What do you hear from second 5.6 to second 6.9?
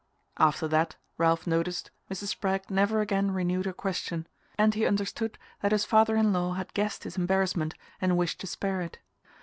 that his father in law had